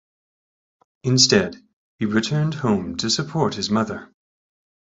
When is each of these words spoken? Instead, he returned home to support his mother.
Instead, 1.03 1.57
he 1.99 2.07
returned 2.07 2.55
home 2.55 2.97
to 2.97 3.07
support 3.07 3.53
his 3.53 3.69
mother. 3.69 4.11